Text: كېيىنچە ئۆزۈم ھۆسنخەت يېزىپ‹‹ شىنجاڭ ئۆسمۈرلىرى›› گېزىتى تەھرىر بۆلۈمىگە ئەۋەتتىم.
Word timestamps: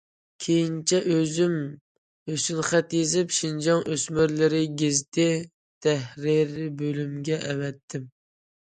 كېيىنچە 0.43 1.01
ئۆزۈم 1.15 1.53
ھۆسنخەت 2.31 2.97
يېزىپ‹‹ 2.99 3.37
شىنجاڭ 3.41 3.85
ئۆسمۈرلىرى›› 3.93 4.63
گېزىتى 4.83 5.29
تەھرىر 5.89 6.59
بۆلۈمىگە 6.83 7.41
ئەۋەتتىم. 7.47 8.13